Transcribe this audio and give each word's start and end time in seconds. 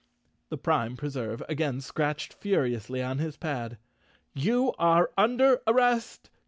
The 0.49 0.57
Prime 0.57 0.97
Preserve 0.97 1.43
again 1.47 1.79
scratched 1.79 2.33
furiously 2.33 3.03
on 3.03 3.19
his 3.19 3.37
pad, 3.37 3.77
"You 4.33 4.73
are 4.79 5.11
under 5.15 5.61
arrest. 5.67 6.31